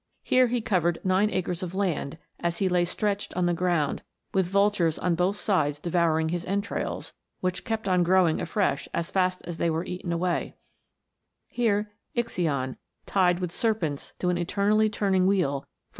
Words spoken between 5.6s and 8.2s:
devouring his entrails, which kept on